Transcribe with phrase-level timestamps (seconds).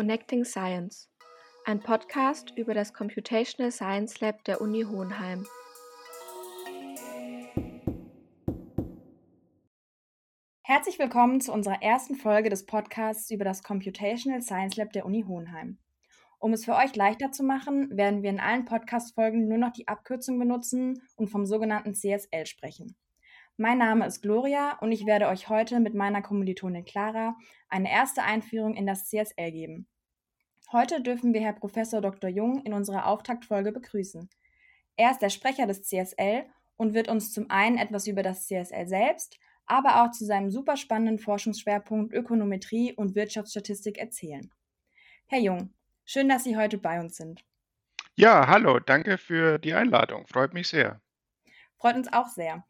[0.00, 1.10] Connecting Science,
[1.66, 5.46] ein Podcast über das Computational Science Lab der Uni Hohenheim.
[10.62, 15.24] Herzlich willkommen zu unserer ersten Folge des Podcasts über das Computational Science Lab der Uni
[15.28, 15.76] Hohenheim.
[16.38, 19.86] Um es für euch leichter zu machen, werden wir in allen Podcast-Folgen nur noch die
[19.86, 22.96] Abkürzung benutzen und vom sogenannten CSL sprechen.
[23.58, 27.36] Mein Name ist Gloria und ich werde euch heute mit meiner Kommilitonin Clara
[27.68, 29.89] eine erste Einführung in das CSL geben.
[30.72, 32.30] Heute dürfen wir Herr Professor Dr.
[32.30, 34.30] Jung in unserer Auftaktfolge begrüßen.
[34.94, 36.44] Er ist der Sprecher des CSL
[36.76, 41.18] und wird uns zum einen etwas über das CSL selbst, aber auch zu seinem superspannenden
[41.18, 44.48] Forschungsschwerpunkt Ökonometrie und Wirtschaftsstatistik erzählen.
[45.26, 45.74] Herr Jung,
[46.04, 47.44] schön, dass Sie heute bei uns sind.
[48.14, 50.24] Ja, hallo, danke für die Einladung.
[50.28, 51.00] Freut mich sehr.
[51.78, 52.64] Freut uns auch sehr.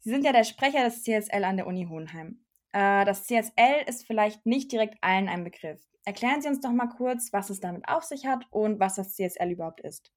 [0.00, 2.44] Sie sind ja der Sprecher des CSL an der Uni Hohenheim.
[2.72, 5.80] Äh, das CSL ist vielleicht nicht direkt allen ein Begriff.
[6.04, 9.14] Erklären Sie uns doch mal kurz, was es damit auf sich hat und was das
[9.14, 10.12] CSL überhaupt ist.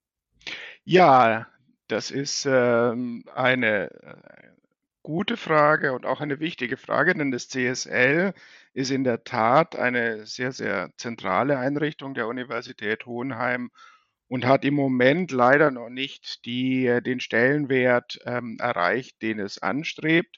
[0.84, 1.48] Ja,
[1.88, 4.48] das ist ähm, eine äh,
[5.04, 8.34] gute Frage und auch eine wichtige Frage, denn das CSL
[8.74, 13.72] ist in der Tat eine sehr, sehr zentrale Einrichtung der Universität Hohenheim
[14.28, 19.62] und hat im Moment leider noch nicht die, äh, den Stellenwert ähm, erreicht, den es
[19.62, 20.38] anstrebt.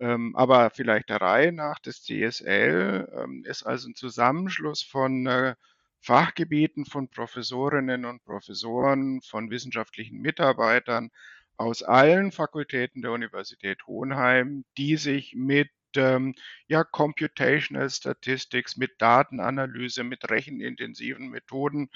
[0.00, 5.54] Ähm, aber vielleicht der Reihe nach, das CSL ähm, ist also ein Zusammenschluss von äh,
[6.00, 11.10] Fachgebieten, von Professorinnen und Professoren, von wissenschaftlichen Mitarbeitern
[11.56, 16.34] aus allen Fakultäten der Universität Hohenheim, die sich mit ähm,
[16.66, 21.88] ja, Computational Statistics, mit Datenanalyse, mit rechenintensiven Methoden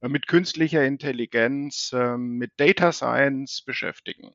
[0.00, 4.34] äh, mit künstlicher Intelligenz, ähm, mit Data Science beschäftigen.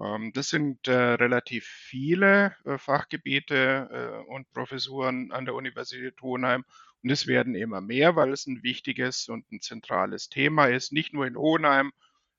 [0.00, 6.64] Ähm, das sind äh, relativ viele äh, Fachgebiete und Professuren an der Universität Hohenheim.
[7.02, 11.12] Und es werden immer mehr, weil es ein wichtiges und ein zentrales Thema ist, nicht
[11.14, 11.92] nur in Hohenheim,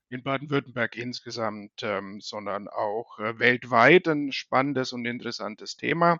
[0.09, 6.19] in Baden-Württemberg insgesamt, ähm, sondern auch weltweit ein spannendes und interessantes Thema.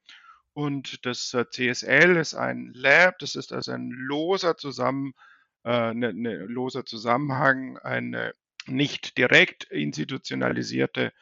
[0.52, 5.14] Und das äh, CSL ist ein Lab, das ist also ein loser, Zusammen,
[5.62, 8.34] äh, eine, eine loser Zusammenhang, eine
[8.66, 11.12] nicht direkt institutionalisierte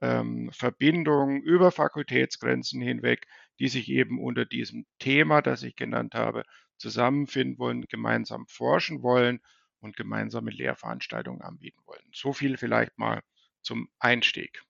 [0.00, 3.26] ähm, Verbindung über Fakultätsgrenzen hinweg,
[3.58, 6.44] die sich eben unter diesem Thema, das ich genannt habe,
[6.78, 9.40] zusammenfinden wollen, gemeinsam forschen wollen
[9.80, 12.04] und gemeinsame Lehrveranstaltungen anbieten wollen.
[12.12, 13.22] So viel vielleicht mal
[13.62, 14.62] zum Einstieg.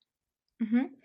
[0.59, 0.97] Mhm.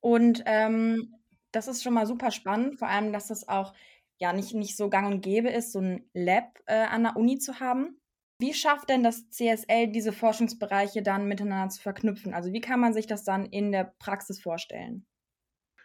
[0.00, 1.14] Und ähm,
[1.52, 3.74] das ist schon mal super spannend, vor allem, dass es auch
[4.18, 7.38] ja nicht, nicht so gang und gäbe ist, so ein Lab äh, an der Uni
[7.38, 8.00] zu haben.
[8.42, 12.34] Wie schafft denn das CSL, diese Forschungsbereiche dann miteinander zu verknüpfen?
[12.34, 15.06] Also wie kann man sich das dann in der Praxis vorstellen?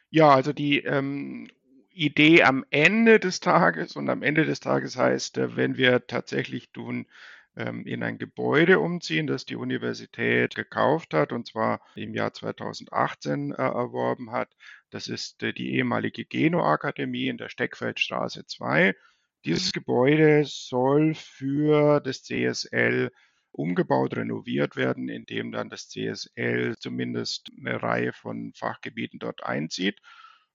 [0.09, 1.51] Ja, also die ähm,
[1.91, 6.71] Idee am Ende des Tages und am Ende des Tages heißt, äh, wenn wir tatsächlich
[6.71, 7.05] tun,
[7.55, 13.51] ähm, in ein Gebäude umziehen, das die Universität gekauft hat und zwar im Jahr 2018
[13.51, 14.55] äh, erworben hat.
[14.89, 18.95] Das ist äh, die ehemalige Geno-Akademie in der Steckfeldstraße 2.
[19.47, 23.11] Dieses Gebäude soll für das CSL
[23.53, 30.01] umgebaut, renoviert werden, indem dann das CSL zumindest eine Reihe von Fachgebieten dort einzieht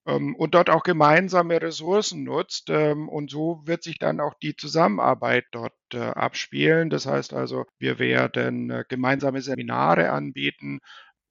[0.06, 2.69] ähm, und dort auch gemeinsame Ressourcen nutzt.
[2.69, 6.91] Ähm, und so wird sich dann auch die Zusammenarbeit dort äh, abspielen.
[6.91, 10.81] Das heißt also, wir werden äh, gemeinsame Seminare anbieten,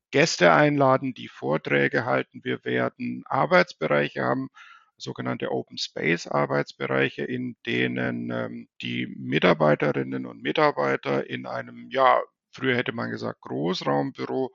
[0.09, 2.43] Gäste einladen, die Vorträge halten.
[2.43, 4.49] Wir werden Arbeitsbereiche haben,
[5.01, 12.75] sogenannte Open Space Arbeitsbereiche, in denen ähm, die Mitarbeiterinnen und Mitarbeiter in einem, ja, früher
[12.75, 14.51] hätte man gesagt Großraumbüro,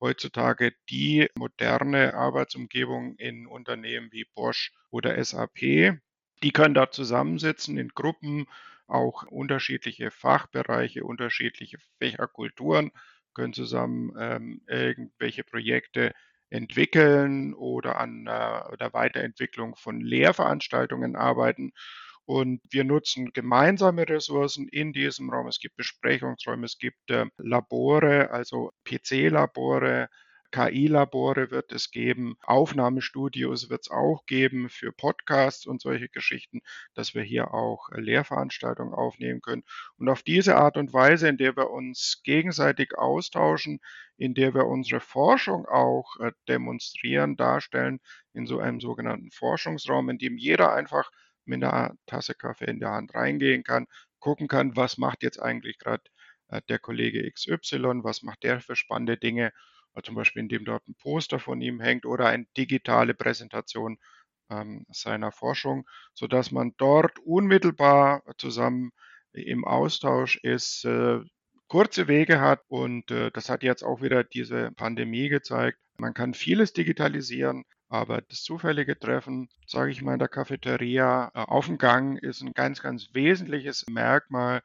[0.00, 6.00] heutzutage die moderne Arbeitsumgebung in Unternehmen wie Bosch oder SAP.
[6.42, 8.46] Die können da zusammensitzen in Gruppen,
[8.86, 12.90] auch unterschiedliche Fachbereiche, unterschiedliche Fächerkulturen
[13.34, 16.12] können zusammen ähm, irgendwelche Projekte
[16.50, 21.72] entwickeln oder an äh, der Weiterentwicklung von Lehrveranstaltungen arbeiten.
[22.26, 25.48] Und wir nutzen gemeinsame Ressourcen in diesem Raum.
[25.48, 30.08] Es gibt Besprechungsräume, es gibt äh, Labore, also PC-Labore,
[30.50, 36.60] KI-Labore wird es geben, Aufnahmestudios wird es auch geben für Podcasts und solche Geschichten,
[36.94, 39.62] dass wir hier auch äh, Lehrveranstaltungen aufnehmen können.
[39.96, 43.80] Und auf diese Art und Weise, in der wir uns gegenseitig austauschen,
[44.16, 48.00] in der wir unsere Forschung auch äh, demonstrieren, darstellen,
[48.32, 51.10] in so einem sogenannten Forschungsraum, in dem jeder einfach
[51.44, 53.86] mit einer Tasse Kaffee in der Hand reingehen kann,
[54.18, 56.04] gucken kann, was macht jetzt eigentlich gerade
[56.48, 59.52] äh, der Kollege XY, was macht der für spannende Dinge
[60.04, 63.98] zum Beispiel indem dort ein Poster von ihm hängt oder eine digitale Präsentation
[64.50, 68.92] ähm, seiner Forschung, sodass man dort unmittelbar zusammen
[69.32, 71.20] im Austausch ist, äh,
[71.68, 75.78] kurze Wege hat und äh, das hat jetzt auch wieder diese Pandemie gezeigt.
[75.98, 81.38] Man kann vieles digitalisieren, aber das zufällige Treffen, sage ich mal, in der Cafeteria äh,
[81.38, 84.62] auf dem Gang ist ein ganz, ganz wesentliches Merkmal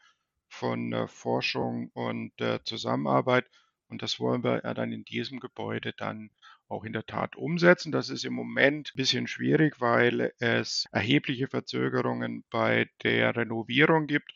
[0.50, 3.46] von äh, Forschung und äh, Zusammenarbeit.
[3.88, 6.32] Und das wollen wir ja dann in diesem Gebäude dann
[6.68, 7.92] auch in der Tat umsetzen.
[7.92, 14.32] Das ist im Moment ein bisschen schwierig, weil es erhebliche Verzögerungen bei der Renovierung gibt,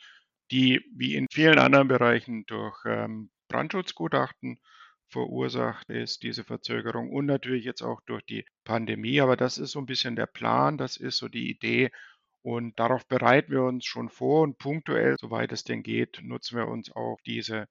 [0.51, 4.59] die wie in vielen anderen Bereichen durch ähm, Brandschutzgutachten
[5.09, 9.21] verursacht ist, diese Verzögerung und natürlich jetzt auch durch die Pandemie.
[9.21, 11.91] Aber das ist so ein bisschen der Plan, das ist so die Idee.
[12.41, 16.67] Und darauf bereiten wir uns schon vor und punktuell, soweit es denn geht, nutzen wir
[16.67, 17.67] uns auch diese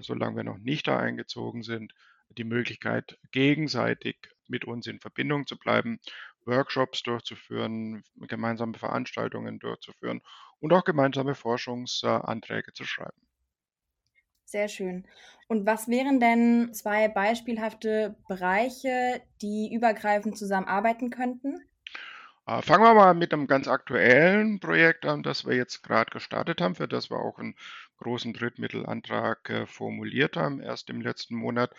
[0.00, 1.94] solange wir noch nicht da eingezogen sind,
[2.38, 4.16] die Möglichkeit, gegenseitig
[4.48, 6.00] mit uns in Verbindung zu bleiben,
[6.44, 10.22] Workshops durchzuführen, gemeinsame Veranstaltungen durchzuführen
[10.60, 13.20] und auch gemeinsame Forschungsanträge zu schreiben.
[14.44, 15.06] Sehr schön.
[15.48, 21.58] Und was wären denn zwei beispielhafte Bereiche, die übergreifend zusammenarbeiten könnten?
[22.46, 26.60] Äh, fangen wir mal mit einem ganz aktuellen Projekt an, das wir jetzt gerade gestartet
[26.60, 27.54] haben, für das wir auch einen
[28.02, 31.72] großen Drittmittelantrag äh, formuliert haben, erst im letzten Monat.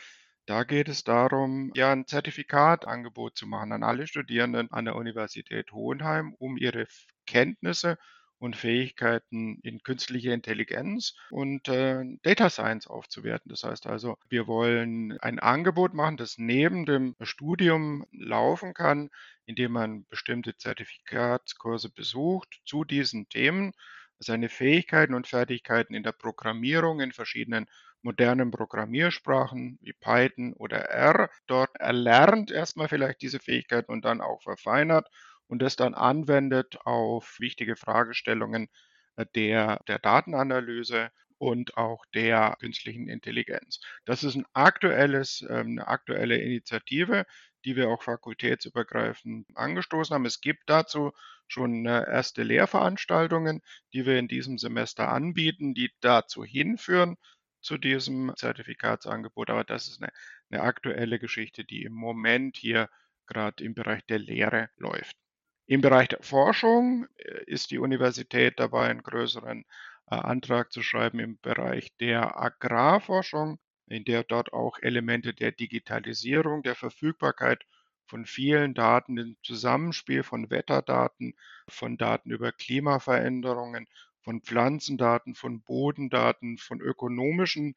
[0.46, 5.72] Da geht es darum, ja, ein Zertifikatangebot zu machen an alle Studierenden an der Universität
[5.72, 6.88] Hohenheim, um ihre
[7.26, 7.98] Kenntnisse
[8.40, 13.50] und Fähigkeiten in künstliche Intelligenz und äh, Data Science aufzuwerten.
[13.50, 19.10] Das heißt also, wir wollen ein Angebot machen, das neben dem Studium laufen kann,
[19.46, 23.72] indem man bestimmte Zertifikatskurse besucht zu diesen Themen,
[24.24, 27.68] seine Fähigkeiten und Fertigkeiten in der Programmierung in verschiedenen
[28.02, 34.42] modernen Programmiersprachen wie Python oder R dort erlernt erstmal vielleicht diese Fähigkeiten und dann auch
[34.42, 35.08] verfeinert
[35.48, 38.68] und das dann anwendet auf wichtige Fragestellungen
[39.16, 43.80] äh, der, der Datenanalyse und auch der künstlichen Intelligenz.
[44.06, 47.26] Das ist ein aktuelles, ähm, eine aktuelle Initiative,
[47.66, 50.26] die wir auch fakultätsübergreifend angestoßen haben.
[50.26, 51.12] Es gibt dazu
[51.48, 53.62] schon äh, erste Lehrveranstaltungen,
[53.94, 57.18] die wir in diesem Semester anbieten, die dazu hinführen
[57.62, 59.50] zu diesem Zertifikatsangebot.
[59.50, 60.12] Aber das ist eine,
[60.50, 62.90] eine aktuelle Geschichte, die im Moment hier
[63.28, 65.16] gerade im Bereich der Lehre läuft.
[65.66, 69.66] Im Bereich der Forschung äh, ist die Universität dabei, einen größeren
[70.12, 76.64] äh, Antrag zu schreiben im Bereich der Agrarforschung, in der dort auch Elemente der Digitalisierung,
[76.64, 77.66] der Verfügbarkeit
[78.06, 81.36] von vielen Daten, dem Zusammenspiel von Wetterdaten,
[81.68, 83.88] von Daten über Klimaveränderungen,
[84.22, 87.76] von Pflanzendaten, von Bodendaten, von ökonomischen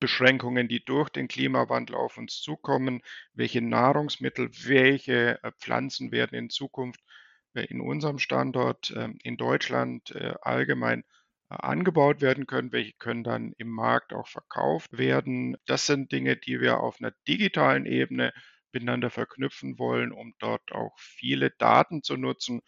[0.00, 3.02] Beschränkungen, die durch den Klimawandel auf uns zukommen,
[3.34, 7.00] welche Nahrungsmittel, welche äh, Pflanzen werden in Zukunft
[7.54, 11.04] äh, in unserem Standort ähm, in Deutschland äh, allgemein
[11.50, 15.56] angebaut werden können, welche können dann im Markt auch verkauft werden.
[15.66, 18.32] Das sind Dinge, die wir auf einer digitalen Ebene
[18.72, 22.62] miteinander verknüpfen wollen, um dort auch viele Daten zu nutzen,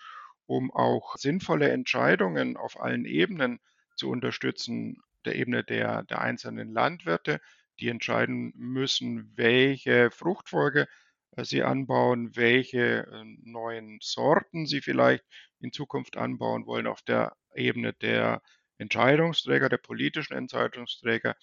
[0.47, 3.61] um auch sinnvolle Entscheidungen auf allen Ebenen
[3.97, 7.41] zu unterstützen, der Ebene der, der einzelnen Landwirte,
[7.79, 10.89] die entscheiden müssen, welche Fruchtfolge
[11.37, 15.25] äh, sie anbauen, welche äh, neuen Sorten sie vielleicht
[15.61, 18.43] in Zukunft anbauen wollen, auf der Ebene der
[18.83, 21.35] Entscheidungsträger, der politischen Entscheidungsträger,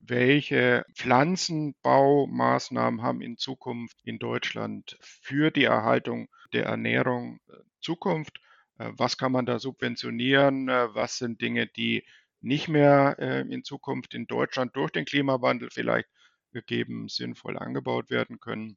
[0.00, 8.38] welche Pflanzenbaumaßnahmen haben in Zukunft in Deutschland für die Erhaltung der Ernährung äh, Zukunft,
[8.78, 12.04] was kann man da subventionieren, was sind Dinge, die
[12.40, 16.08] nicht mehr äh, in Zukunft in Deutschland durch den Klimawandel vielleicht
[16.52, 18.76] gegeben sinnvoll angebaut werden können.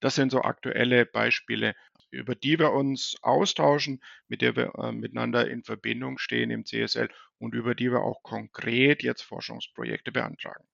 [0.00, 1.74] Das sind so aktuelle Beispiele,
[2.10, 7.08] über die wir uns austauschen, mit der wir äh, miteinander in Verbindung stehen im CSL
[7.38, 10.66] und über die wir auch konkret jetzt Forschungsprojekte beantragen.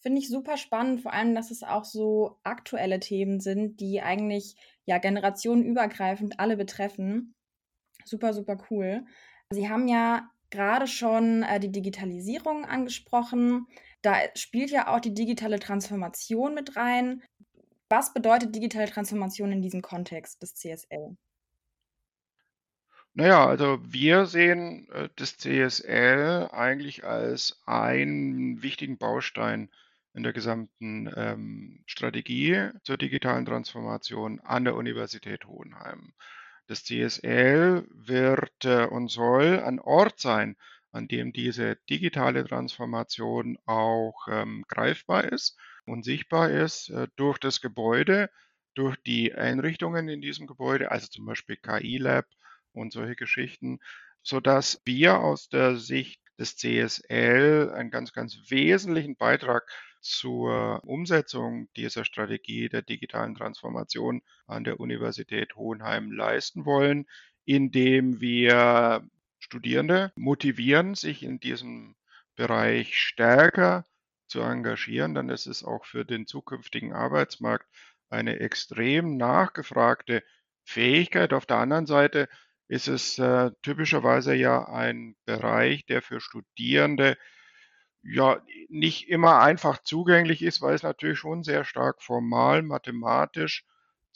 [0.00, 4.54] Finde ich super spannend, vor allem, dass es auch so aktuelle Themen sind, die eigentlich
[4.84, 7.34] ja generationenübergreifend alle betreffen.
[8.04, 9.04] Super, super cool.
[9.50, 13.66] Sie haben ja gerade schon äh, die Digitalisierung angesprochen.
[14.02, 17.22] Da spielt ja auch die digitale Transformation mit rein.
[17.88, 21.16] Was bedeutet digitale Transformation in diesem Kontext des CSL?
[23.14, 29.70] Naja, also wir sehen äh, das CSL eigentlich als einen wichtigen Baustein
[30.14, 36.12] in der gesamten ähm, Strategie zur digitalen Transformation an der Universität Hohenheim.
[36.68, 40.56] Das CSL wird äh, und soll ein Ort sein,
[40.98, 47.60] an dem diese digitale Transformation auch ähm, greifbar ist und sichtbar ist äh, durch das
[47.60, 48.30] Gebäude,
[48.74, 52.26] durch die Einrichtungen in diesem Gebäude, also zum Beispiel KI-Lab
[52.72, 53.78] und solche Geschichten,
[54.22, 62.04] sodass wir aus der Sicht des CSL einen ganz, ganz wesentlichen Beitrag zur Umsetzung dieser
[62.04, 67.06] Strategie der digitalen Transformation an der Universität Hohenheim leisten wollen,
[67.44, 71.96] indem wir Studierende motivieren, sich in diesem
[72.36, 73.84] Bereich stärker
[74.26, 77.66] zu engagieren, dann ist es auch für den zukünftigen Arbeitsmarkt
[78.10, 80.22] eine extrem nachgefragte
[80.64, 81.32] Fähigkeit.
[81.32, 82.28] Auf der anderen Seite
[82.68, 87.16] ist es äh, typischerweise ja ein Bereich, der für Studierende
[88.02, 93.64] ja nicht immer einfach zugänglich ist, weil es natürlich schon sehr stark formal, mathematisch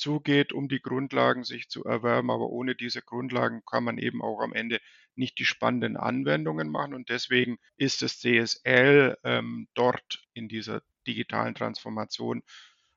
[0.03, 2.31] zugeht, um die Grundlagen sich zu erwerben.
[2.31, 4.81] Aber ohne diese Grundlagen kann man eben auch am Ende
[5.15, 6.95] nicht die spannenden Anwendungen machen.
[6.95, 12.43] Und deswegen ist das CSL ähm, dort in dieser digitalen Transformation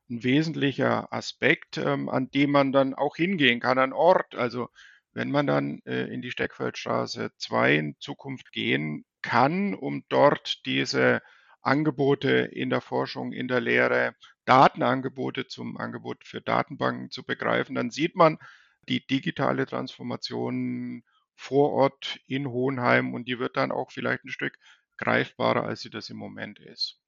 [0.10, 4.36] ein wesentlicher Aspekt, ähm, an dem man dann auch hingehen kann, ein Ort.
[4.36, 4.70] Also
[5.14, 11.22] wenn man dann äh, in die Steckfeldstraße 2 in Zukunft gehen kann, um dort diese
[11.62, 17.92] Angebote in der Forschung, in der Lehre, Datenangebote zum Angebot für Datenbanken zu begreifen, dann
[17.92, 18.38] sieht man
[18.88, 21.04] die digitale Transformation
[21.36, 24.58] vor Ort in Hohenheim und die wird dann auch vielleicht ein Stück
[24.98, 27.00] greifbarer, als sie das im Moment ist.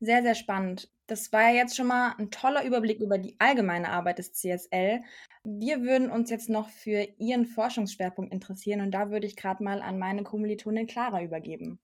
[0.00, 0.90] Sehr, sehr spannend.
[1.06, 5.02] Das war ja jetzt schon mal ein toller Überblick über die allgemeine Arbeit des CSL.
[5.44, 9.80] Wir würden uns jetzt noch für Ihren Forschungsschwerpunkt interessieren und da würde ich gerade mal
[9.82, 11.80] an meine Kommilitonin Clara übergeben.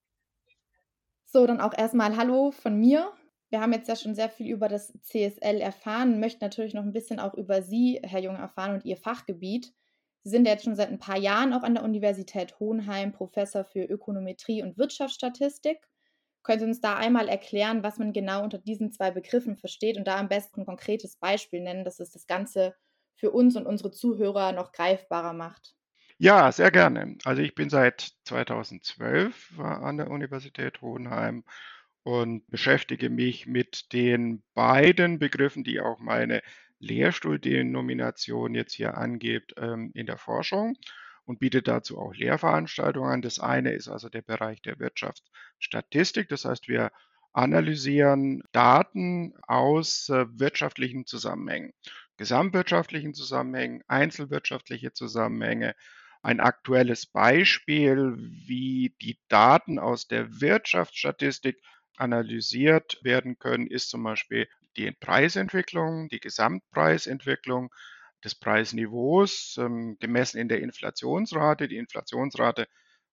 [1.24, 3.12] So, dann auch erstmal Hallo von mir.
[3.54, 6.92] Wir haben jetzt ja schon sehr viel über das CSL erfahren, möchten natürlich noch ein
[6.92, 9.72] bisschen auch über Sie, Herr Jung, erfahren und Ihr Fachgebiet.
[10.24, 13.64] Sie sind ja jetzt schon seit ein paar Jahren auch an der Universität Hohenheim Professor
[13.64, 15.78] für Ökonometrie und Wirtschaftsstatistik
[16.42, 20.08] können Sie uns da einmal erklären, was man genau unter diesen zwei Begriffen versteht und
[20.08, 22.74] da am besten ein konkretes Beispiel nennen, dass es das Ganze
[23.14, 25.76] für uns und unsere Zuhörer noch greifbarer macht?
[26.18, 27.18] Ja, sehr gerne.
[27.24, 31.44] Also ich bin seit 2012 an der Universität Hohenheim
[32.04, 36.42] und beschäftige mich mit den beiden Begriffen, die auch meine
[36.78, 40.76] Lehrstuhldenomination jetzt hier angibt, ähm, in der Forschung
[41.24, 43.22] und bietet dazu auch Lehrveranstaltungen an.
[43.22, 46.28] Das eine ist also der Bereich der Wirtschaftsstatistik.
[46.28, 46.92] Das heißt, wir
[47.32, 51.72] analysieren Daten aus äh, wirtschaftlichen Zusammenhängen,
[52.18, 55.74] gesamtwirtschaftlichen Zusammenhängen, einzelwirtschaftliche Zusammenhänge.
[56.22, 61.58] Ein aktuelles Beispiel, wie die Daten aus der Wirtschaftsstatistik
[61.96, 67.70] analysiert werden können, ist zum Beispiel die Preisentwicklung, die Gesamtpreisentwicklung
[68.24, 71.68] des Preisniveaus, ähm, gemessen in der Inflationsrate.
[71.68, 72.66] Die Inflationsrate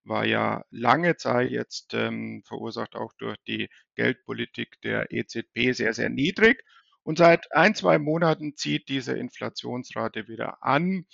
[0.05, 6.09] war ja lange Zeit jetzt ähm, verursacht auch durch die Geldpolitik der EZB sehr, sehr
[6.09, 6.65] niedrig.
[7.03, 11.07] Und seit ein, zwei Monaten zieht diese Inflationsrate wieder an.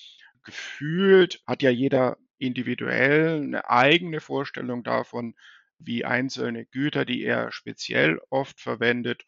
[0.45, 5.35] Gefühlt hat ja jeder individuell eine eigene Vorstellung davon,
[5.79, 9.25] wie einzelne Güter, die er speziell oft verwendet,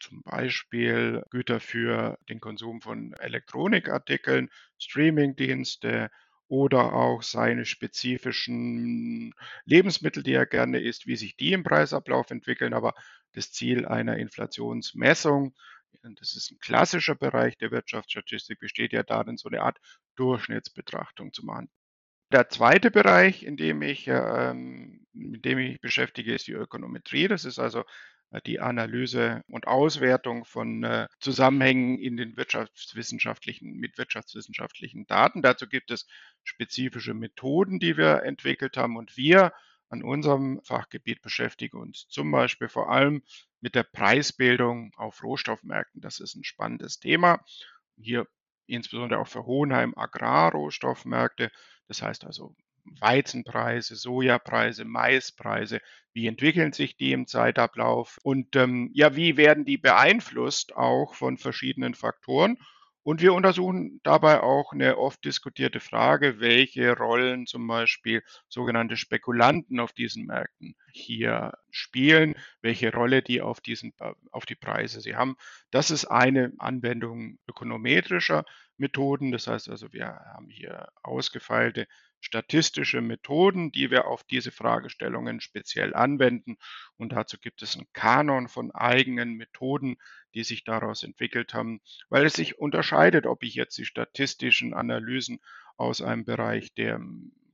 [0.00, 6.10] zum Beispiel Güter für den Konsum von Elektronikartikeln, Streamingdienste
[6.46, 12.72] oder auch seine spezifischen Lebensmittel, die er gerne isst, wie sich die im Preisablauf entwickeln.
[12.72, 12.94] Aber
[13.32, 15.54] das Ziel einer Inflationsmessung,
[16.02, 19.78] das ist ein klassischer Bereich der Wirtschaftsstatistik, besteht ja darin, so eine Art
[20.16, 21.68] Durchschnittsbetrachtung zu machen.
[22.30, 27.26] Der zweite Bereich, in dem ich, ähm, mit dem ich beschäftige, ist die Ökonometrie.
[27.26, 27.84] Das ist also
[28.30, 35.40] äh, die Analyse und Auswertung von äh, Zusammenhängen in den wirtschaftswissenschaftlichen, mit wirtschaftswissenschaftlichen Daten.
[35.40, 36.06] Dazu gibt es
[36.44, 39.52] spezifische Methoden, die wir entwickelt haben und wir
[39.88, 43.22] an unserem Fachgebiet beschäftigen uns zum Beispiel vor allem
[43.60, 46.02] mit der Preisbildung auf Rohstoffmärkten.
[46.02, 47.42] Das ist ein spannendes Thema.
[47.96, 48.26] Hier
[48.68, 51.50] insbesondere auch für Hohenheim Agrarrohstoffmärkte.
[51.88, 52.54] Das heißt also
[53.00, 55.80] Weizenpreise, Sojapreise, Maispreise,
[56.12, 58.18] wie entwickeln sich die im Zeitablauf?
[58.22, 62.58] Und ähm, ja, wie werden die beeinflusst auch von verschiedenen Faktoren
[63.08, 69.80] Und wir untersuchen dabei auch eine oft diskutierte Frage, welche Rollen zum Beispiel sogenannte Spekulanten
[69.80, 73.94] auf diesen Märkten hier spielen, welche Rolle die auf, diesen,
[74.30, 75.36] auf die Preise sie haben.
[75.70, 78.44] Das ist eine Anwendung ökonometrischer
[78.76, 79.32] Methoden.
[79.32, 81.88] Das heißt also, wir haben hier ausgefeilte
[82.20, 86.56] statistische Methoden, die wir auf diese Fragestellungen speziell anwenden.
[86.96, 89.96] Und dazu gibt es einen Kanon von eigenen Methoden,
[90.34, 95.40] die sich daraus entwickelt haben, weil es sich unterscheidet, ob ich jetzt die statistischen Analysen
[95.76, 97.00] aus einem Bereich der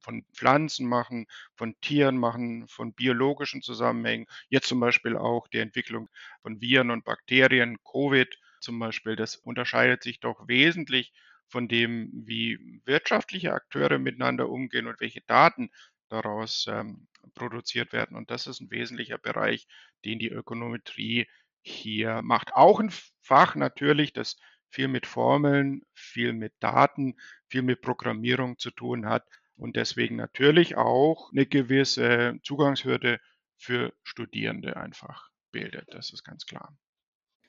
[0.05, 6.11] von Pflanzen machen, von Tieren machen, von biologischen Zusammenhängen, jetzt zum Beispiel auch die Entwicklung
[6.43, 11.13] von Viren und Bakterien, Covid zum Beispiel, das unterscheidet sich doch wesentlich
[11.55, 15.71] von dem, wie wirtschaftliche Akteure miteinander umgehen und welche Daten
[16.09, 17.07] daraus ähm,
[17.37, 18.17] produziert werden.
[18.17, 19.69] Und das ist ein wesentlicher Bereich,
[20.05, 21.29] den die Ökonometrie
[21.63, 22.55] hier macht.
[22.55, 22.91] Auch ein
[23.23, 24.37] Fach natürlich, das
[24.69, 27.15] viel mit Formeln, viel mit Daten,
[27.47, 33.21] viel mit Programmierung zu tun hat und deswegen natürlich auch eine gewisse Zugangshürde
[33.59, 35.87] für Studierende einfach bildet.
[35.93, 36.77] Das ist ganz klar.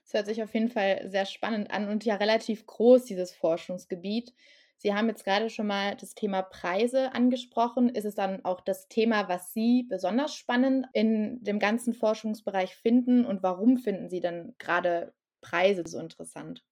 [0.05, 4.33] Es hört sich auf jeden Fall sehr spannend an und ja relativ groß, dieses Forschungsgebiet.
[4.77, 7.89] Sie haben jetzt gerade schon mal das Thema Preise angesprochen.
[7.89, 13.25] Ist es dann auch das Thema, was Sie besonders spannend in dem ganzen Forschungsbereich finden
[13.25, 16.63] und warum finden Sie dann gerade Preise so interessant?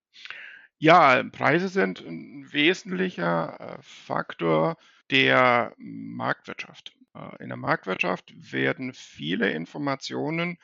[0.78, 4.78] Ja, Preise sind ein wesentlicher äh, Faktor
[5.10, 6.94] der Marktwirtschaft.
[7.16, 10.60] Äh, in der Marktwirtschaft werden viele Informationen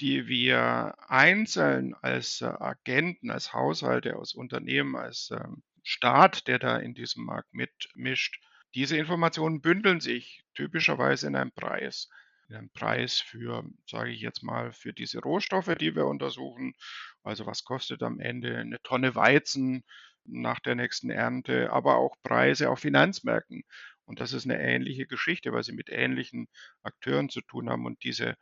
[0.00, 6.78] die wir einzeln als äh, Agenten, als Haushalte, als Unternehmen, als ähm, Staat, der da
[6.78, 8.40] in diesem Markt mitmischt,
[8.74, 12.08] diese Informationen bündeln sich typischerweise in einem Preis.
[12.48, 16.74] In einem Preis für, sage ich jetzt mal, für diese Rohstoffe, die wir untersuchen.
[17.22, 19.84] Also was kostet am Ende eine Tonne Weizen
[20.24, 23.64] nach der nächsten Ernte, aber auch Preise auf Finanzmärkten.
[24.04, 26.48] Und das ist eine ähnliche Geschichte, weil sie mit ähnlichen
[26.82, 27.86] Akteuren zu tun haben.
[27.86, 28.36] Und diese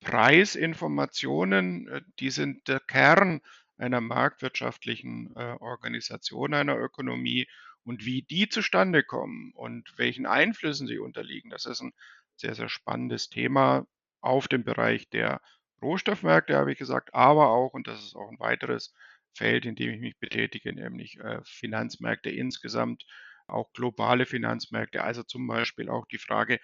[0.00, 3.40] Preisinformationen, äh, die sind der Kern
[3.76, 7.46] einer marktwirtschaftlichen äh, Organisation, einer Ökonomie
[7.84, 11.50] und wie die zustande kommen und welchen Einflüssen sie unterliegen.
[11.50, 11.92] Das ist ein
[12.36, 13.86] sehr, sehr spannendes Thema
[14.20, 15.40] auf dem Bereich der
[15.82, 18.94] Rohstoffmärkte, habe ich gesagt, aber auch, und das ist auch ein weiteres
[19.34, 23.06] Feld, in dem ich mich betätige, nämlich äh, Finanzmärkte insgesamt,
[23.46, 26.60] auch globale Finanzmärkte, also zum Beispiel auch die Frage,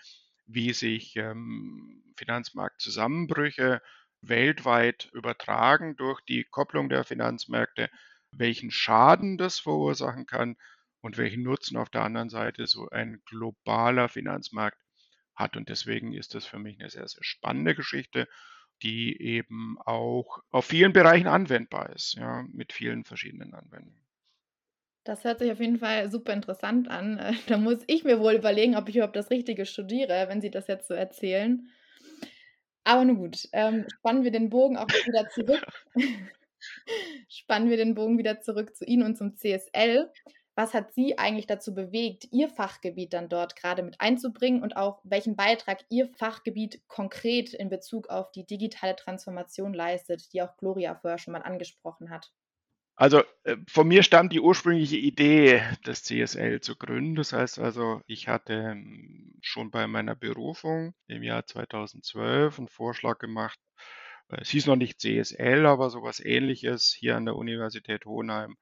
[0.46, 3.82] wie sich ähm, Finanzmarktzusammenbrüche
[4.22, 7.90] weltweit übertragen durch die Kopplung der Finanzmärkte,
[8.30, 10.56] welchen Schaden das verursachen kann
[11.00, 14.80] und welchen Nutzen auf der anderen Seite so ein globaler Finanzmarkt
[15.34, 15.56] hat.
[15.56, 18.28] Und deswegen ist das für mich eine sehr, sehr spannende Geschichte,
[18.82, 24.05] die eben auch auf vielen Bereichen anwendbar ist, ja, mit vielen verschiedenen Anwendungen.
[25.06, 27.20] Das hört sich auf jeden Fall super interessant an.
[27.46, 30.66] Da muss ich mir wohl überlegen, ob ich überhaupt das Richtige studiere, wenn Sie das
[30.66, 31.68] jetzt so erzählen.
[32.82, 35.64] Aber nun gut, ähm, spannen wir den Bogen auch wieder zurück.
[37.28, 40.10] spannen wir den Bogen wieder zurück zu Ihnen und zum CSL.
[40.56, 45.00] Was hat Sie eigentlich dazu bewegt, Ihr Fachgebiet dann dort gerade mit einzubringen und auch
[45.04, 50.96] welchen Beitrag Ihr Fachgebiet konkret in Bezug auf die digitale Transformation leistet, die auch Gloria
[50.96, 52.32] vorher schon mal angesprochen hat?
[52.96, 57.14] Also äh, von mir stammt die ursprüngliche Idee, das CSL zu gründen.
[57.14, 63.18] Das heißt also, ich hatte ähm, schon bei meiner Berufung im Jahr 2012 einen Vorschlag
[63.18, 63.58] gemacht.
[64.30, 68.56] Äh, es hieß noch nicht CSL, aber sowas ähnliches hier an der Universität Hohenheim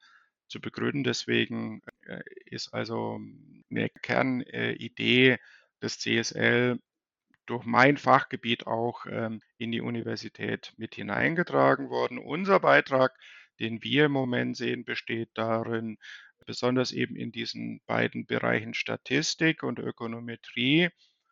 [0.49, 1.05] zu begründen.
[1.05, 3.21] Deswegen äh, ist also
[3.71, 5.39] eine Kernidee
[5.81, 6.81] des CSL
[7.47, 12.19] durch mein Fachgebiet auch ähm, in die Universität mit hineingetragen worden.
[12.19, 13.13] Unser Beitrag
[13.61, 15.99] den wir im Moment sehen, besteht darin,
[16.47, 20.91] besonders eben in diesen beiden Bereichen Statistik und Ökonometrie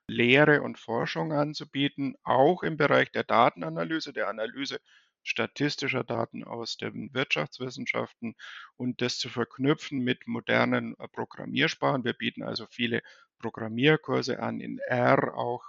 [0.08, 4.80] Lehre und Forschung anzubieten, auch im Bereich der Datenanalyse, der Analyse
[5.22, 8.34] statistischer Daten aus den Wirtschaftswissenschaften
[8.76, 12.04] und das zu verknüpfen mit modernen äh, Programmiersprachen.
[12.04, 13.02] Wir bieten also viele
[13.38, 15.64] Programmierkurse an in R, auch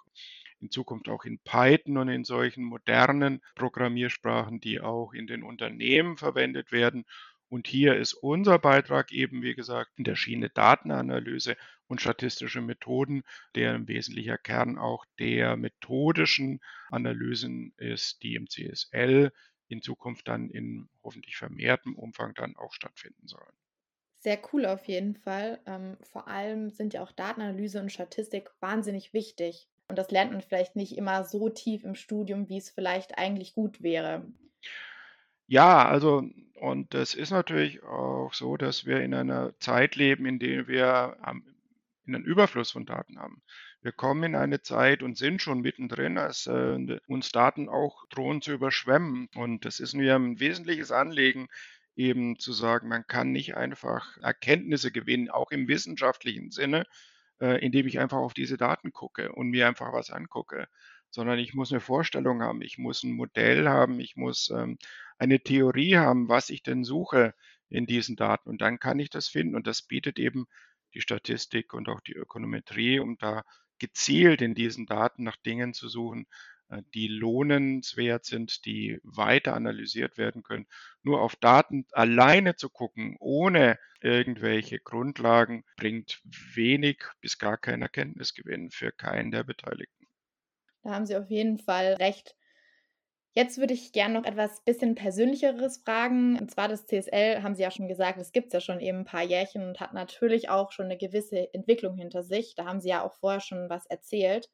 [0.63, 6.17] in Zukunft auch in Python und in solchen modernen Programmiersprachen, die auch in den Unternehmen
[6.17, 7.06] verwendet werden.
[7.49, 13.23] Und hier ist unser Beitrag eben, wie gesagt, in der Schiene Datenanalyse und statistische Methoden,
[13.56, 19.32] der ein wesentlicher Kern auch der methodischen Analysen ist, die im CSL
[19.67, 23.54] in Zukunft dann in hoffentlich vermehrtem Umfang dann auch stattfinden sollen.
[24.15, 25.62] Sehr cool auf jeden Fall.
[25.67, 29.67] Ähm, vor allem sind ja auch Datenanalyse und Statistik wahnsinnig wichtig.
[29.88, 33.54] Und das lernt man vielleicht nicht immer so tief im Studium, wie es vielleicht eigentlich
[33.54, 34.26] gut wäre.
[35.48, 36.24] Ja, also
[36.63, 41.17] und das ist natürlich auch so, dass wir in einer Zeit leben, in der wir
[41.22, 43.41] einen Überfluss von Daten haben.
[43.82, 48.41] Wir kommen in eine Zeit und sind schon mittendrin, als äh, uns Daten auch drohen
[48.41, 49.28] zu überschwemmen.
[49.36, 51.50] Und das ist mir ein wesentliches Anliegen,
[51.98, 56.86] eben zu sagen, man kann nicht einfach Erkenntnisse gewinnen, auch im wissenschaftlichen Sinne,
[57.43, 60.67] äh, indem ich einfach auf diese Daten gucke und mir einfach was angucke,
[61.12, 64.77] sondern ich muss eine Vorstellung haben, ich muss ein Modell haben, ich muss ähm,
[65.17, 67.36] eine Theorie haben, was ich denn suche
[67.69, 68.49] in diesen Daten.
[68.49, 70.45] Und dann kann ich das finden und das bietet eben
[70.93, 73.43] die Statistik und auch die Ökonometrie, um da
[73.77, 76.27] gezielt in diesen Daten nach Dingen zu suchen,
[76.93, 80.67] die lohnenswert sind, die weiter analysiert werden können.
[81.01, 86.21] Nur auf Daten alleine zu gucken, ohne irgendwelche Grundlagen, bringt
[86.55, 90.07] wenig bis gar keinen Erkenntnisgewinn für keinen der Beteiligten.
[90.83, 92.36] Da haben Sie auf jeden Fall recht.
[93.36, 96.38] Jetzt würde ich gerne noch etwas bisschen Persönlicheres fragen.
[96.38, 98.99] Und zwar das CSL, haben Sie ja schon gesagt, das gibt es ja schon eben
[98.99, 102.53] ein paar Jährchen und hat natürlich auch schon eine gewisse Entwicklung hinter sich.
[102.55, 104.51] Da haben Sie ja auch vorher schon was erzählt.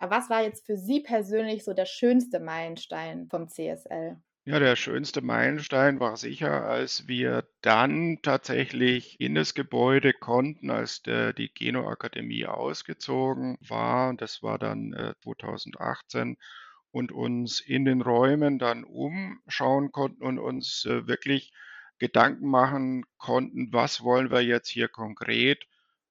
[0.00, 4.20] Aber was war jetzt für Sie persönlich so der schönste Meilenstein vom CSL?
[4.46, 11.02] Ja, der schönste Meilenstein war sicher, als wir dann tatsächlich in das Gebäude konnten, als
[11.02, 14.14] der, die Geno-Akademie ausgezogen war.
[14.14, 16.38] Das war dann äh, 2018
[16.90, 21.52] und uns in den Räumen dann umschauen konnten und uns äh, wirklich
[21.98, 25.66] Gedanken machen konnten, was wollen wir jetzt hier konkret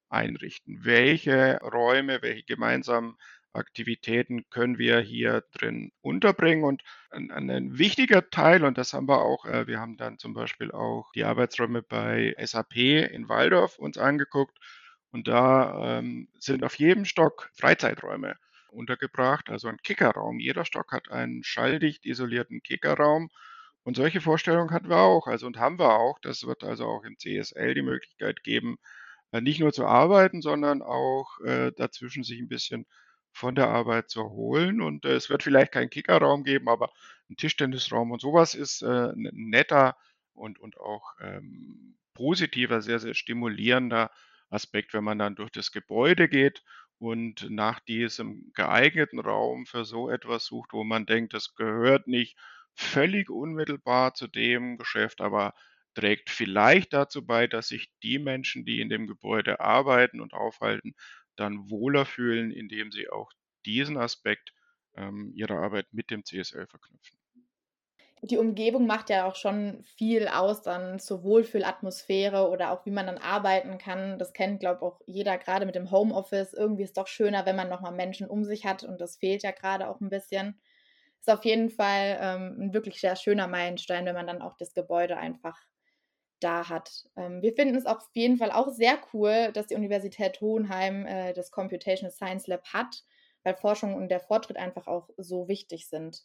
[0.08, 0.86] einrichten?
[0.86, 3.18] Welche Räume, welche gemeinsamen
[3.54, 6.64] Aktivitäten können wir hier drin unterbringen?
[6.64, 10.34] Und ein, ein wichtiger Teil, und das haben wir auch, äh, wir haben dann zum
[10.34, 14.58] Beispiel auch die Arbeitsräume bei SAP in Waldorf uns angeguckt.
[15.12, 18.38] Und da ähm, sind auf jedem Stock Freizeiträume
[18.72, 20.40] untergebracht, also ein Kickerraum.
[20.40, 23.30] Jeder Stock hat einen schalldicht isolierten Kickerraum.
[23.84, 26.20] Und solche Vorstellungen hatten wir auch, also und haben wir auch.
[26.20, 28.78] Das wird also auch im CSL die Möglichkeit geben,
[29.32, 32.86] äh, nicht nur zu arbeiten, sondern auch äh, dazwischen sich ein bisschen
[33.32, 34.82] von der Arbeit zu erholen.
[34.82, 36.92] Und äh, es wird vielleicht keinen Kickerraum geben, aber
[37.30, 39.98] ein Tischtennisraum und sowas ist äh, ein netter
[40.34, 44.12] und, und auch ähm, positiver, sehr, sehr stimulierender
[44.50, 46.64] Aspekt, wenn man dann durch das Gebäude geht
[46.98, 52.38] und nach diesem geeigneten Raum für so etwas sucht, wo man denkt, das gehört nicht
[52.76, 55.54] völlig unmittelbar zu dem Geschäft, aber
[55.94, 60.94] trägt vielleicht dazu bei, dass sich die Menschen, die in dem Gebäude arbeiten und aufhalten,
[61.40, 63.32] dann wohler fühlen, indem sie auch
[63.66, 64.54] diesen Aspekt
[64.96, 67.20] ähm, ihrer Arbeit mit dem CSL verknüpfen
[68.22, 73.08] die Umgebung macht ja auch schon viel aus dann zur Wohlfühlatmosphäre oder auch wie man
[73.08, 74.20] dann arbeiten kann.
[74.20, 76.54] Das kennt, glaube ich, auch jeder gerade mit dem Homeoffice.
[76.54, 79.44] Irgendwie ist es doch schöner, wenn man nochmal Menschen um sich hat und das fehlt
[79.44, 80.60] ja gerade auch ein bisschen.
[81.20, 84.74] Ist auf jeden Fall ähm, ein wirklich sehr schöner Meilenstein, wenn man dann auch das
[84.74, 85.58] Gebäude einfach
[86.40, 87.06] da hat.
[87.16, 91.34] Ähm, wir finden es auf jeden Fall auch sehr cool, dass die Universität Hohenheim äh,
[91.34, 93.04] das Computational Science Lab hat,
[93.44, 96.24] weil Forschung und der Fortschritt einfach auch so wichtig sind.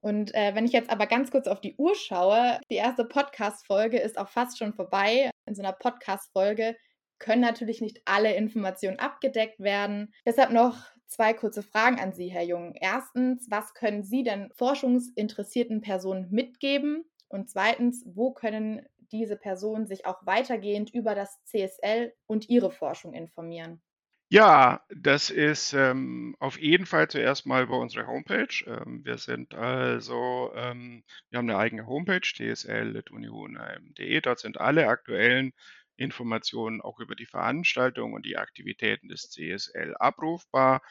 [0.00, 3.98] Und äh, wenn ich jetzt aber ganz kurz auf die Uhr schaue, die erste Podcast-Folge
[3.98, 5.30] ist auch fast schon vorbei.
[5.44, 6.76] In so einer Podcast-Folge
[7.18, 10.14] können natürlich nicht alle Informationen abgedeckt werden.
[10.24, 10.76] Deshalb noch
[11.08, 12.74] zwei kurze Fragen an Sie, Herr Jung.
[12.74, 17.04] Erstens, was können Sie denn forschungsinteressierten Personen mitgeben?
[17.28, 23.12] Und zweitens, wo können diese Personen sich auch weitergehend über das CSL und ihre Forschung
[23.14, 23.82] informieren?
[24.30, 28.62] Ja, das ist ähm, auf jeden Fall zuerst mal über unsere Homepage.
[28.66, 34.20] Ähm, wir sind also, ähm, wir haben eine eigene Homepage, tsl.unihohenheim.de.
[34.20, 35.52] Dort sind alle aktuellen
[35.96, 40.82] Informationen auch über die Veranstaltung und die Aktivitäten des CSL abrufbar.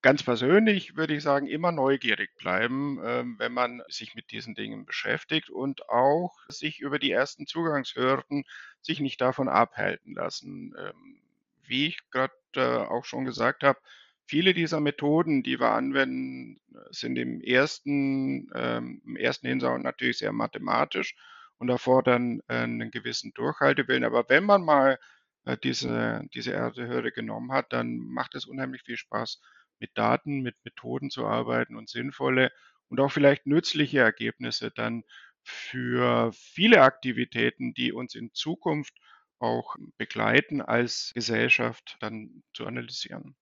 [0.00, 4.84] Ganz persönlich würde ich sagen, immer neugierig bleiben, ähm, wenn man sich mit diesen Dingen
[4.86, 8.44] beschäftigt und auch sich über die ersten Zugangshürden
[8.80, 10.72] sich nicht davon abhalten lassen.
[10.78, 11.20] Ähm,
[11.64, 13.80] wie ich gerade äh, auch schon gesagt habe,
[14.24, 20.32] viele dieser Methoden, die wir anwenden, sind im ersten, ähm, im ersten Hinschauen natürlich sehr
[20.32, 21.16] mathematisch
[21.58, 24.04] und erfordern äh, einen gewissen Durchhaltewillen.
[24.04, 24.98] Aber wenn man mal
[25.44, 29.40] äh, diese, diese erste Hürde genommen hat, dann macht es unheimlich viel Spaß,
[29.80, 32.52] mit Daten, mit Methoden zu arbeiten und sinnvolle
[32.88, 35.04] und auch vielleicht nützliche Ergebnisse dann
[35.42, 38.94] für viele Aktivitäten, die uns in Zukunft
[39.38, 43.36] auch begleiten als Gesellschaft dann zu analysieren.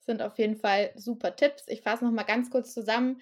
[0.00, 1.64] Sind auf jeden Fall super Tipps.
[1.68, 3.20] Ich fasse noch mal ganz kurz zusammen.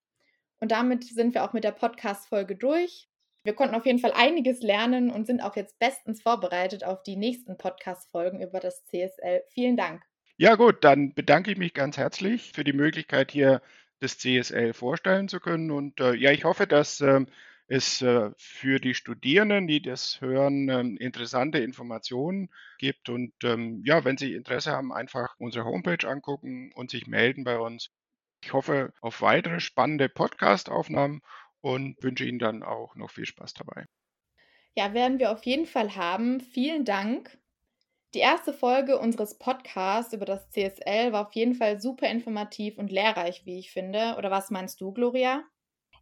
[0.62, 3.10] Und damit sind wir auch mit der Podcast-Folge durch.
[3.44, 7.18] Wir konnten auf jeden Fall einiges lernen und sind auch jetzt bestens vorbereitet auf die
[7.18, 9.44] nächsten Podcast-Folgen über das CSL.
[9.50, 10.04] Vielen Dank.
[10.38, 13.62] Ja gut, dann bedanke ich mich ganz herzlich für die Möglichkeit, hier
[14.00, 15.70] das CSL vorstellen zu können.
[15.70, 17.26] Und äh, ja, ich hoffe, dass äh,
[17.74, 23.10] es äh, für die Studierenden, die das hören, ähm, interessante Informationen gibt.
[23.10, 27.58] Und ähm, ja, wenn Sie Interesse haben, einfach unsere Homepage angucken und sich melden bei
[27.58, 27.90] uns.
[28.44, 31.22] Ich hoffe auf weitere spannende Podcast-Aufnahmen
[31.62, 33.86] und wünsche Ihnen dann auch noch viel Spaß dabei.
[34.76, 36.42] Ja, werden wir auf jeden Fall haben.
[36.42, 37.40] Vielen Dank.
[38.14, 42.92] Die erste Folge unseres Podcasts über das CSL war auf jeden Fall super informativ und
[42.92, 44.14] lehrreich, wie ich finde.
[44.20, 45.44] Oder was meinst du, Gloria?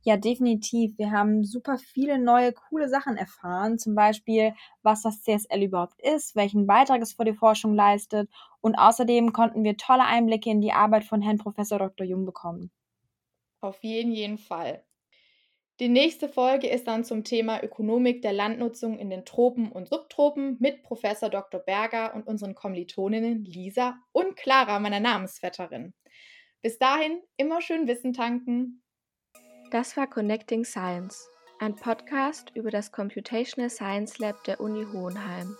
[0.03, 0.97] Ja, definitiv.
[0.97, 3.77] Wir haben super viele neue, coole Sachen erfahren.
[3.77, 8.29] Zum Beispiel, was das CSL überhaupt ist, welchen Beitrag es für die Forschung leistet.
[8.61, 12.05] Und außerdem konnten wir tolle Einblicke in die Arbeit von Herrn Professor Dr.
[12.05, 12.71] Jung bekommen.
[13.61, 14.83] Auf jeden, jeden Fall.
[15.79, 20.57] Die nächste Folge ist dann zum Thema Ökonomik der Landnutzung in den Tropen und Subtropen
[20.59, 21.59] mit Professor Dr.
[21.59, 25.93] Berger und unseren Kommilitoninnen Lisa und Clara, meiner Namensvetterin.
[26.61, 28.80] Bis dahin immer schön Wissen tanken.
[29.71, 31.29] Das war Connecting Science,
[31.59, 35.55] ein Podcast über das Computational Science Lab der Uni Hohenheim.